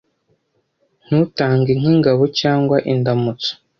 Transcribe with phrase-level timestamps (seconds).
[1.05, 3.51] Ntutange nkingabo cyangwa indamutso,